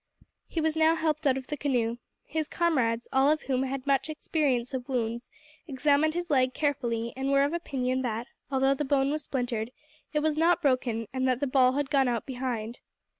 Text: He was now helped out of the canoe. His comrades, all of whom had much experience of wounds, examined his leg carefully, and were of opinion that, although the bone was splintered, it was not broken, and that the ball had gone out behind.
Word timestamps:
He 0.47 0.59
was 0.59 0.75
now 0.75 0.95
helped 0.95 1.27
out 1.27 1.37
of 1.37 1.45
the 1.45 1.55
canoe. 1.55 1.99
His 2.25 2.49
comrades, 2.49 3.07
all 3.13 3.29
of 3.29 3.43
whom 3.43 3.61
had 3.61 3.85
much 3.85 4.09
experience 4.09 4.73
of 4.73 4.89
wounds, 4.89 5.29
examined 5.67 6.15
his 6.15 6.31
leg 6.31 6.55
carefully, 6.55 7.13
and 7.15 7.31
were 7.31 7.43
of 7.43 7.53
opinion 7.53 8.01
that, 8.01 8.25
although 8.49 8.73
the 8.73 8.83
bone 8.83 9.11
was 9.11 9.23
splintered, 9.25 9.69
it 10.11 10.21
was 10.21 10.39
not 10.39 10.59
broken, 10.59 11.07
and 11.13 11.27
that 11.27 11.39
the 11.39 11.45
ball 11.45 11.73
had 11.73 11.91
gone 11.91 12.07
out 12.07 12.25
behind. 12.25 12.79